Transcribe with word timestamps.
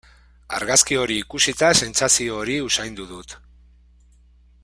Argazki 0.59 0.97
hori 1.01 1.17
ikusita 1.23 1.69
sentsazio 1.83 2.41
hori 2.45 2.57
usaindu 2.71 3.07
dut. 3.13 3.39